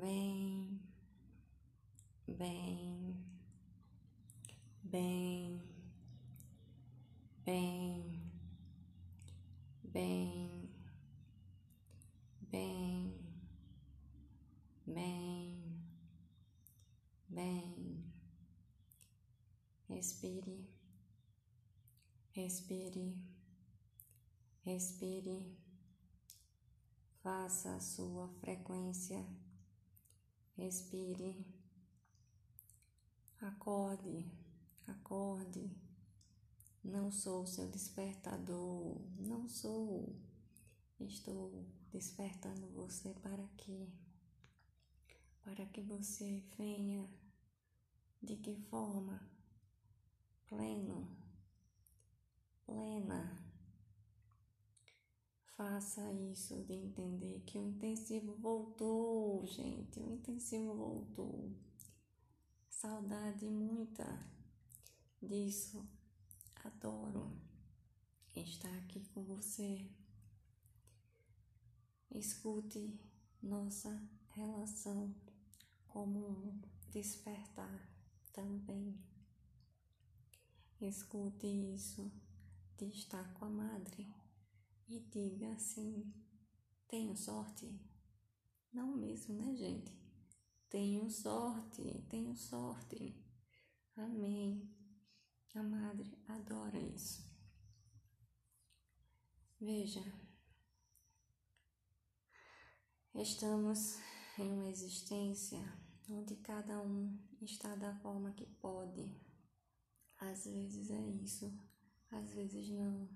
bem, 0.00 0.80
bem, 2.26 3.16
bem, 4.84 5.60
bem, 7.44 8.22
bem, 9.84 10.68
bem, 12.50 13.14
bem, 14.86 15.84
bem. 17.28 18.12
Respire, 19.88 20.68
respire, 22.32 23.18
respire. 24.64 25.56
Faça 27.22 27.76
a 27.76 27.80
sua 27.80 28.28
frequência 28.40 29.24
Respire. 30.56 31.46
Acorde, 33.40 34.30
acorde. 34.86 35.70
Não 36.84 37.10
sou 37.10 37.46
seu 37.46 37.68
despertador, 37.68 39.00
não 39.18 39.48
sou. 39.48 40.14
Estou 41.00 41.66
despertando 41.90 42.68
você 42.68 43.14
para 43.14 43.46
quê? 43.56 43.88
Para 45.42 45.66
que 45.66 45.80
você 45.80 46.42
venha 46.56 47.08
de 48.22 48.36
que 48.36 48.56
forma? 48.70 49.20
Pleno, 50.46 51.16
plena 52.66 53.51
Faça 55.56 56.12
isso 56.12 56.62
de 56.64 56.72
entender 56.72 57.40
que 57.46 57.58
o 57.58 57.68
intensivo 57.68 58.34
voltou, 58.36 59.46
gente. 59.46 60.00
O 60.00 60.14
intensivo 60.14 60.74
voltou. 60.74 61.52
Saudade 62.70 63.48
muita 63.50 64.04
disso. 65.20 65.86
Adoro 66.64 67.38
estar 68.34 68.72
aqui 68.78 69.00
com 69.12 69.22
você. 69.24 69.86
Escute 72.10 72.98
nossa 73.42 74.02
relação 74.30 75.14
como 75.86 76.18
um 76.18 76.60
despertar 76.90 77.88
também. 78.32 78.98
Escute 80.80 81.46
isso 81.46 82.10
de 82.78 82.86
estar 82.86 83.32
com 83.34 83.44
a 83.44 83.50
madre 83.50 84.21
e 84.92 85.00
diga 85.00 85.52
assim: 85.54 86.12
tenho 86.86 87.16
sorte? 87.16 87.80
Não 88.72 88.94
mesmo, 88.94 89.34
né, 89.34 89.54
gente? 89.56 89.90
Tenho 90.68 91.08
sorte, 91.10 92.04
tenho 92.10 92.36
sorte. 92.36 93.16
Amém. 93.96 94.70
A 95.54 95.62
madre 95.62 96.18
adora 96.28 96.78
isso. 96.78 97.22
Veja, 99.60 100.02
estamos 103.14 103.98
em 104.38 104.50
uma 104.50 104.68
existência 104.68 105.60
onde 106.10 106.36
cada 106.36 106.80
um 106.80 107.18
está 107.40 107.74
da 107.76 107.94
forma 107.96 108.32
que 108.32 108.46
pode. 108.46 109.14
Às 110.18 110.46
vezes 110.46 110.90
é 110.90 111.00
isso, 111.00 111.52
às 112.10 112.30
vezes 112.32 112.70
não 112.70 113.08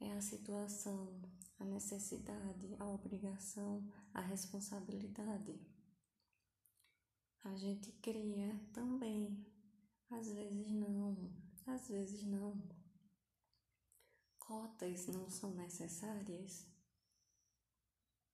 é 0.00 0.12
a 0.12 0.20
situação, 0.20 1.20
a 1.58 1.64
necessidade, 1.64 2.74
a 2.78 2.86
obrigação, 2.86 3.86
a 4.12 4.20
responsabilidade. 4.20 5.60
A 7.42 7.54
gente 7.56 7.92
cria 7.92 8.58
também, 8.72 9.46
às 10.10 10.32
vezes 10.32 10.70
não, 10.72 11.32
às 11.66 11.88
vezes 11.88 12.24
não. 12.24 12.60
Cotas 14.38 15.06
não 15.08 15.28
são 15.28 15.54
necessárias. 15.54 16.66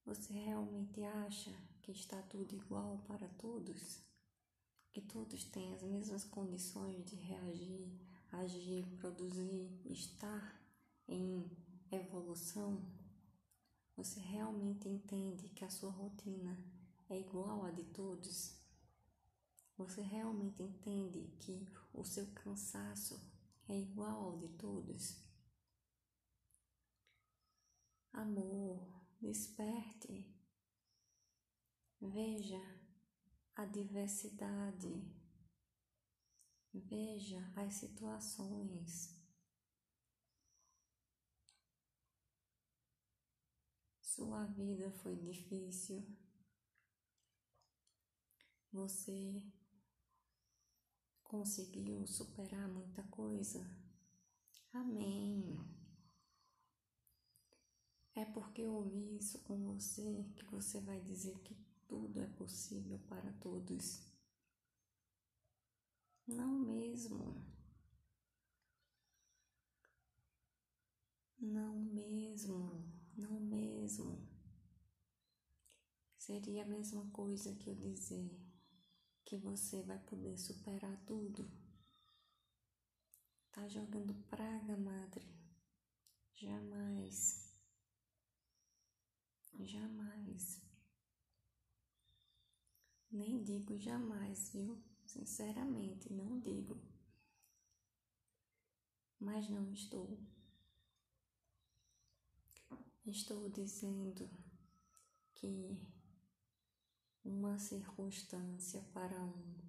Você 0.04 0.32
realmente 0.32 1.02
acha 1.02 1.52
que 1.82 1.92
está 1.92 2.20
tudo 2.22 2.54
igual 2.54 2.98
para 3.06 3.28
todos? 3.30 4.00
Que 4.92 5.00
todos 5.00 5.44
têm 5.44 5.72
as 5.74 5.82
mesmas 5.82 6.24
condições 6.24 7.04
de 7.04 7.16
reagir, 7.16 7.92
agir, 8.32 8.86
produzir, 8.98 9.70
estar 9.86 10.59
em 11.10 11.50
evolução, 11.90 12.82
você 13.96 14.20
realmente 14.20 14.88
entende 14.88 15.48
que 15.50 15.64
a 15.64 15.68
sua 15.68 15.90
rotina 15.90 16.56
é 17.10 17.18
igual 17.18 17.64
à 17.64 17.70
de 17.70 17.84
todos? 17.84 18.58
Você 19.76 20.00
realmente 20.00 20.62
entende 20.62 21.36
que 21.40 21.66
o 21.92 22.04
seu 22.04 22.26
cansaço 22.32 23.20
é 23.68 23.78
igual 23.78 24.24
ao 24.24 24.38
de 24.38 24.48
todos? 24.56 25.20
Amor, 28.12 28.86
desperte. 29.20 30.26
Veja 32.00 32.60
a 33.54 33.64
diversidade. 33.66 35.04
Veja 36.72 37.52
as 37.56 37.74
situações 37.74 39.19
Sua 44.14 44.44
vida 44.44 44.90
foi 44.90 45.14
difícil. 45.14 46.04
Você 48.72 49.40
conseguiu 51.22 52.04
superar 52.08 52.68
muita 52.68 53.04
coisa. 53.04 53.64
Amém. 54.72 55.56
É 58.16 58.24
porque 58.24 58.62
eu 58.62 58.74
ouvi 58.74 59.16
isso 59.16 59.38
com 59.44 59.56
você 59.64 60.24
que 60.34 60.44
você 60.46 60.80
vai 60.80 61.00
dizer 61.02 61.38
que 61.44 61.54
tudo 61.86 62.20
é 62.20 62.26
possível 62.26 62.98
para 63.08 63.32
todos. 63.34 64.02
Não 66.26 66.58
mesmo. 66.58 67.46
Não 71.38 71.78
mesmo 71.78 72.49
Seria 76.30 76.62
a 76.62 76.64
mesma 76.64 77.10
coisa 77.10 77.52
que 77.56 77.68
eu 77.68 77.74
dizer 77.74 78.30
que 79.24 79.36
você 79.36 79.82
vai 79.82 79.98
poder 79.98 80.38
superar 80.38 80.96
tudo. 81.04 81.50
Tá 83.50 83.66
jogando 83.66 84.14
praga, 84.28 84.76
madre? 84.76 85.26
Jamais. 86.36 87.52
Jamais. 89.58 90.62
Nem 93.10 93.42
digo 93.42 93.76
jamais, 93.76 94.50
viu? 94.50 94.80
Sinceramente, 95.04 96.12
não 96.12 96.38
digo. 96.38 96.80
Mas 99.18 99.48
não 99.48 99.72
estou. 99.72 100.16
Estou 103.04 103.48
dizendo 103.48 104.30
que 105.34 105.99
uma 107.24 107.58
circunstância 107.58 108.82
para 108.92 109.20
um 109.22 109.60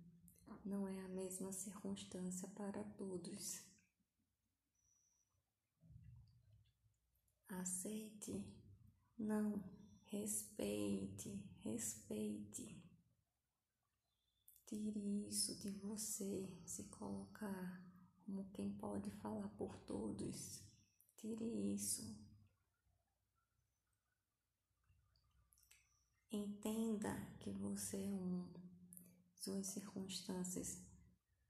não 0.65 0.87
é 0.87 0.99
a 1.01 1.07
mesma 1.09 1.51
circunstância 1.51 2.47
para 2.49 2.83
todos. 2.97 3.63
Aceite, 7.47 8.45
não, 9.17 9.61
respeite, 10.05 11.43
respeite. 11.59 12.81
Tire 14.65 15.27
isso 15.27 15.55
de 15.57 15.69
você, 15.71 16.47
se 16.65 16.85
colocar 16.85 17.83
como 18.25 18.49
quem 18.51 18.71
pode 18.77 19.11
falar 19.11 19.49
por 19.49 19.77
todos. 19.79 20.63
Tire 21.17 21.73
isso. 21.73 22.20
Entenda 26.33 27.13
que 27.41 27.51
você 27.51 27.97
é 27.97 28.23
um. 28.23 28.47
Suas 29.35 29.67
circunstâncias 29.67 30.81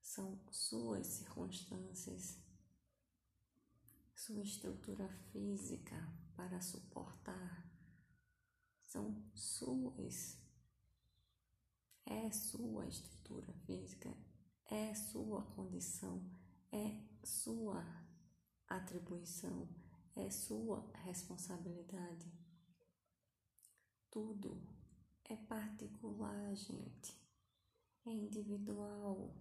são 0.02 0.40
suas 0.50 1.06
circunstâncias. 1.06 2.40
Sua 4.16 4.42
estrutura 4.42 5.08
física 5.32 5.96
para 6.36 6.60
suportar 6.60 7.72
são 8.82 9.24
suas. 9.36 10.36
É 12.04 12.32
sua 12.32 12.88
estrutura 12.88 13.54
física, 13.68 14.12
é 14.66 14.96
sua 14.96 15.44
condição, 15.44 16.28
é 16.72 17.00
sua 17.24 17.86
atribuição, 18.68 19.70
é 20.16 20.32
sua 20.32 20.84
responsabilidade 21.04 22.41
tudo 24.12 24.62
é 25.24 25.36
particular, 25.36 26.54
gente. 26.54 27.18
É 28.06 28.12
individual. 28.12 29.34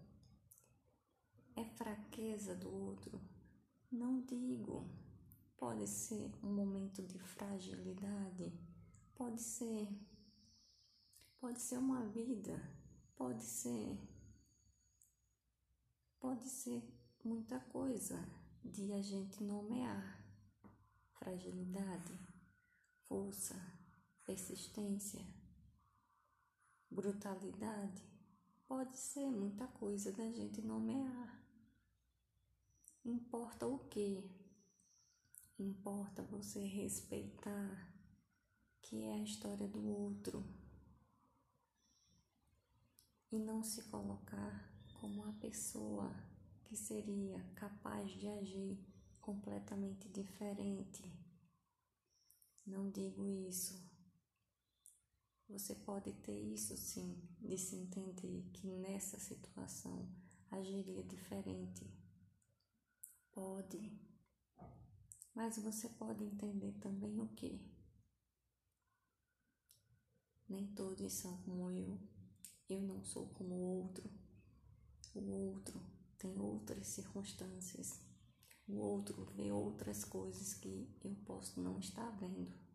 É 1.57 1.65
fraqueza 1.65 2.55
do 2.55 2.73
outro. 2.73 3.21
Não 3.91 4.21
digo. 4.23 4.89
Pode 5.57 5.87
ser 5.89 6.33
um 6.43 6.55
momento 6.55 7.03
de 7.03 7.19
fragilidade. 7.19 8.53
Pode 9.15 9.43
ser. 9.43 9.89
Pode 11.41 11.61
ser 11.61 11.79
uma 11.79 12.07
vida. 12.07 12.57
Pode 13.17 13.43
ser. 13.43 13.99
Pode 16.21 16.49
ser 16.49 16.83
muita 17.25 17.59
coisa 17.59 18.17
de 18.65 18.93
a 18.93 19.03
gente 19.03 19.43
nomear 19.43 20.21
fragilidade, 21.19 22.19
força, 23.09 23.80
persistência, 24.31 25.27
brutalidade. 26.89 28.09
Pode 28.69 28.97
ser 28.97 29.29
muita 29.29 29.67
coisa 29.67 30.13
da 30.13 30.31
gente 30.31 30.63
nomear. 30.63 31.45
Importa 33.05 33.67
o 33.67 33.81
que? 33.89 34.31
Importa 35.59 36.23
você 36.23 36.61
respeitar 36.61 37.93
que 38.81 39.03
é 39.03 39.15
a 39.15 39.23
história 39.23 39.67
do 39.67 39.85
outro 39.85 40.47
e 43.33 43.39
não 43.39 43.65
se 43.65 43.83
colocar 43.91 44.73
como 45.01 45.25
a 45.25 45.33
pessoa 45.41 46.15
que 46.67 46.77
seria 46.77 47.43
capaz 47.57 48.09
de 48.13 48.29
agir 48.29 48.79
completamente 49.21 50.09
diferente. 50.09 51.03
Não 52.65 52.89
digo 52.91 53.27
isso. 53.27 53.90
Você 55.51 55.75
pode 55.75 56.13
ter 56.13 56.39
isso 56.39 56.77
sim, 56.77 57.21
de 57.41 57.59
se 57.59 57.75
entender 57.75 58.49
que 58.53 58.69
nessa 58.69 59.19
situação 59.19 60.09
agiria 60.49 61.03
diferente. 61.03 61.93
Pode. 63.33 64.01
Mas 65.35 65.59
você 65.59 65.89
pode 65.89 66.23
entender 66.23 66.73
também 66.75 67.21
o 67.21 67.27
que? 67.31 67.61
Nem 70.49 70.73
todos 70.73 71.13
são 71.15 71.37
como 71.43 71.69
eu. 71.73 71.99
Eu 72.69 72.83
não 72.83 73.03
sou 73.03 73.27
como 73.31 73.53
o 73.53 73.83
outro. 73.83 74.09
O 75.17 75.31
outro 75.31 75.85
tem 76.17 76.39
outras 76.39 76.87
circunstâncias. 76.87 78.01
O 78.69 78.77
outro 78.77 79.25
vê 79.35 79.51
outras 79.51 80.05
coisas 80.05 80.55
que 80.55 80.89
eu 81.03 81.13
posso 81.27 81.61
não 81.61 81.81
estar 81.81 82.09
vendo. 82.21 82.70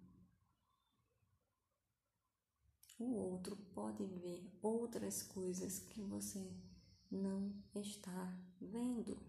O 2.97 3.13
outro 3.13 3.57
pode 3.73 4.05
ver 4.05 4.57
outras 4.61 5.21
coisas 5.21 5.79
que 5.79 6.01
você 6.01 6.49
não 7.11 7.53
está 7.75 8.39
vendo. 8.61 9.21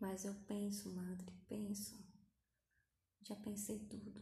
Mas 0.00 0.24
eu 0.24 0.34
penso, 0.46 0.92
madre, 0.92 1.32
penso. 1.48 1.96
Já 3.22 3.36
pensei 3.36 3.78
tudo. 3.86 4.20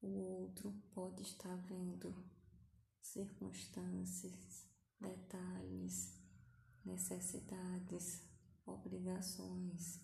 O 0.00 0.08
outro 0.08 0.72
pode 0.94 1.22
estar 1.22 1.56
vendo 1.66 2.14
circunstâncias, 3.00 4.66
detalhes, 5.00 6.16
necessidades, 6.84 8.22
obrigações 8.64 10.00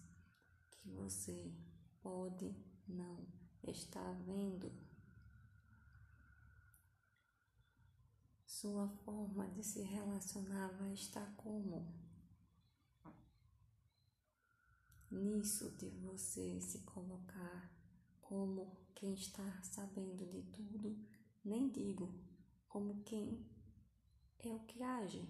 que 0.70 0.90
você 0.90 1.54
pode 2.02 2.52
não 2.86 3.26
estar 3.66 4.12
vendo. 4.22 4.72
Sua 8.46 8.88
forma 8.88 9.48
de 9.50 9.62
se 9.62 9.82
relacionar 9.82 10.68
vai 10.78 10.92
estar 10.92 11.34
como? 11.36 11.94
Nisso 15.10 15.70
de 15.76 15.90
você 15.90 16.60
se 16.60 16.80
colocar 16.80 17.70
como 18.20 18.76
quem 18.94 19.14
está 19.14 19.62
sabendo 19.62 20.26
de 20.26 20.42
tudo, 20.44 20.98
nem 21.44 21.68
digo 21.68 22.12
como 22.68 23.02
quem 23.04 23.46
é 24.38 24.52
o 24.52 24.60
que 24.60 24.82
age. 24.82 25.28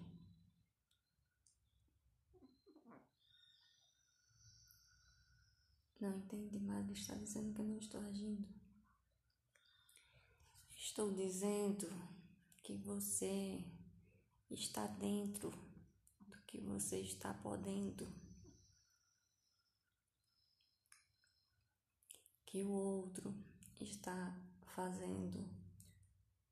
Não 5.99 6.15
entendi, 6.15 6.59
mas 6.59 6.87
está 6.91 7.15
dizendo 7.15 7.53
que 7.55 7.61
eu 7.61 7.65
não 7.65 7.77
estou 7.79 7.99
agindo. 8.01 8.47
Estou 10.75 11.11
dizendo 11.11 11.89
que 12.63 12.77
você 12.77 13.65
está 14.51 14.85
dentro 14.85 15.49
do 16.19 16.39
que 16.43 16.61
você 16.61 16.99
está 16.99 17.33
podendo. 17.33 18.07
Que 22.45 22.63
o 22.63 22.69
outro 22.69 23.33
está 23.81 24.39
fazendo 24.75 25.49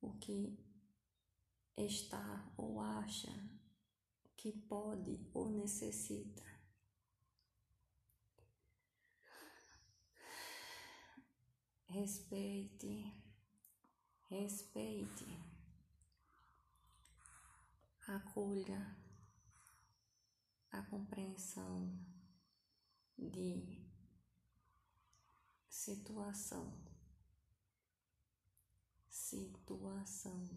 o 0.01 0.18
que 0.18 0.57
está 1.77 2.51
ou 2.57 2.80
acha 2.80 3.31
que 4.36 4.51
pode 4.51 5.19
ou 5.36 5.51
necessita. 5.51 6.54
Respeite, 12.05 13.11
respeite, 14.29 15.25
acolha 18.07 18.95
a 20.71 20.83
compreensão 20.83 21.97
de 23.17 23.83
situação, 25.67 26.77
situação. 29.09 30.47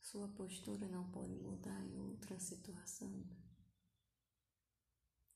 Sua 0.00 0.26
postura 0.28 0.88
não 0.88 1.10
pode 1.10 1.36
mudar 1.36 1.84
em 1.84 1.98
outra 1.98 2.40
situação. 2.40 3.26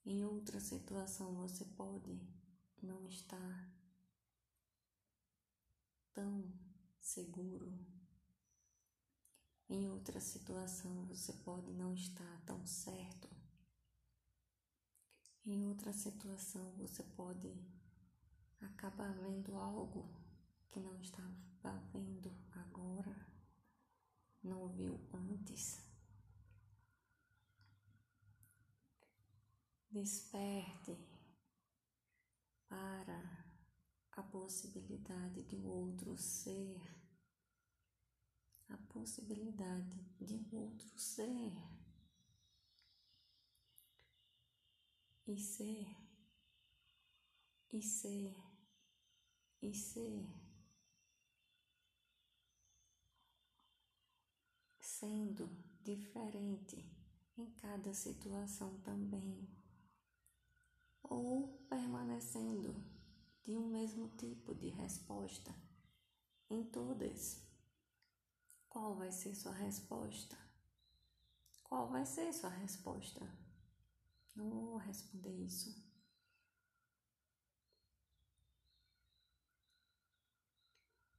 Em 0.07 0.25
outra 0.25 0.59
situação 0.59 1.35
você 1.35 1.67
pode 1.67 2.38
não 2.85 3.07
estar 3.09 3.71
tão 6.13 6.53
seguro. 7.01 7.73
Em 9.69 9.89
outra 9.89 10.21
situação 10.21 11.05
você 11.07 11.33
pode 11.33 11.73
não 11.73 11.95
estar 11.95 12.43
tão 12.47 12.67
certo. 12.67 13.29
Em 15.45 15.67
outra 15.67 15.93
situação 15.93 16.73
você 16.77 17.03
pode 17.03 17.55
acabar 18.61 19.13
vendo 19.15 19.57
algo 19.57 20.09
que 20.71 20.81
não 20.81 20.99
estava 21.01 21.79
vendo 21.93 22.33
agora 22.53 23.39
não 24.43 24.69
viu 24.69 24.99
antes. 25.13 25.81
Desperte 29.91 30.97
para 32.69 33.47
a 34.13 34.23
possibilidade 34.49 35.43
de 35.43 35.61
outro 35.67 36.17
ser, 36.17 36.81
a 38.71 38.79
possibilidade 38.91 40.03
de 40.19 40.43
outro 40.51 40.99
ser. 40.99 41.53
E 45.27 45.39
ser, 45.39 45.87
e 47.71 47.83
ser, 47.83 48.35
e 49.61 49.75
ser. 49.75 50.27
sendo 54.81 55.47
diferente 55.85 56.85
em 57.37 57.53
cada 57.53 57.95
situação 57.95 58.81
também, 58.81 59.49
ou 61.05 61.59
permanecendo 61.69 62.98
de 63.49 63.57
um 63.57 63.67
mesmo 63.67 64.11
tipo 64.11 64.55
de 64.55 64.69
resposta 64.69 65.55
em 66.51 66.63
todas. 66.65 67.43
Qual 68.69 68.95
vai 68.95 69.11
ser 69.11 69.35
sua 69.35 69.53
resposta? 69.53 70.37
Qual 71.65 71.89
vai 71.89 72.05
ser 72.05 72.31
sua 72.35 72.51
resposta? 72.51 73.27
Não 74.37 74.51
vou 74.51 74.77
responder 74.77 75.33
isso. 75.33 75.83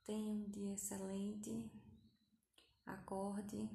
Tenha 0.03 0.31
um 0.31 0.48
dia 0.51 0.75
excelente. 0.75 1.67
Acorde, 2.86 3.67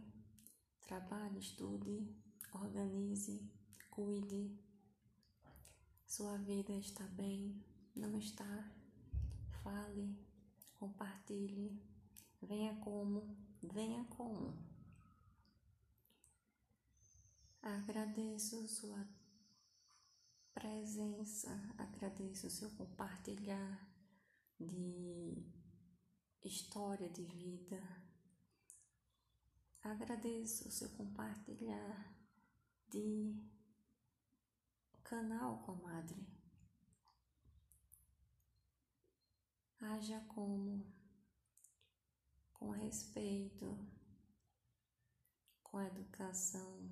trabalhe, 0.81 1.41
estude, 1.41 2.09
organize, 2.53 3.51
cuide. 3.91 4.57
Sua 6.07 6.39
vida 6.39 6.73
está 6.73 7.05
bem, 7.09 7.61
não 7.95 8.19
está, 8.19 8.71
fale, 9.63 10.19
compartilhe, 10.75 11.81
venha 12.43 12.75
como, 12.77 13.37
venha 13.63 14.05
como. 14.05 14.57
Agradeço 17.63 18.69
sua 18.69 19.09
presença, 20.53 21.51
agradeço 21.79 22.51
seu 22.51 22.71
compartilhar 22.73 23.89
de 24.59 25.43
história 26.43 27.09
de 27.09 27.23
vida. 27.23 27.81
Agradeço 29.83 30.69
o 30.69 30.73
seu 30.73 30.89
compartilhar 30.91 32.15
de 32.89 33.35
canal, 35.03 35.63
comadre. 35.63 36.34
Haja 39.87 40.19
como 40.29 40.83
com 42.55 42.71
respeito, 42.71 43.79
com 45.63 45.79
educação, 45.79 46.91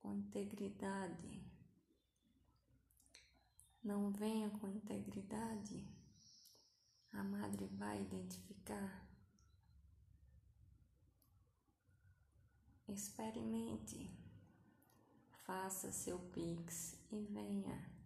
com 0.00 0.12
integridade. 0.12 1.42
Não 3.82 4.10
venha 4.10 4.50
com 4.50 4.68
integridade, 4.68 5.88
a 7.10 7.24
madre 7.24 7.66
vai 7.68 8.02
identificar. 8.02 9.08
Experimente, 12.86 14.14
faça 15.46 15.90
seu 15.90 16.18
pix 16.18 16.98
e 17.10 17.22
venha. 17.24 17.99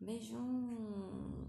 Beijão! 0.00 1.39